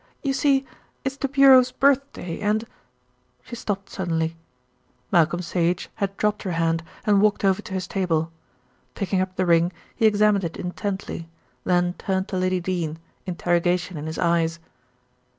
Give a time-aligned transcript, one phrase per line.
[0.23, 0.65] "You see,
[1.05, 2.65] it's the Bureau's birthday, and"
[3.45, 4.35] She stopped suddenly.
[5.11, 8.31] Malcolm Sage had dropped her hand and walked over to his table.
[8.95, 11.29] Picking up the ring he examined it intently,
[11.65, 14.57] then turned to Lady Dene, interrogation in his eyes.